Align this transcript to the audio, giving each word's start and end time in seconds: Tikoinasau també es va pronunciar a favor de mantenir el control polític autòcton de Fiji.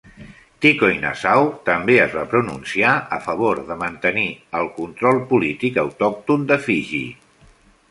Tikoinasau 0.65 1.49
també 1.67 1.97
es 2.05 2.15
va 2.19 2.23
pronunciar 2.31 2.95
a 3.19 3.21
favor 3.27 3.61
de 3.69 3.77
mantenir 3.83 4.25
el 4.63 4.73
control 4.81 5.23
polític 5.35 5.81
autòcton 5.85 6.51
de 6.55 6.61
Fiji. 6.67 7.07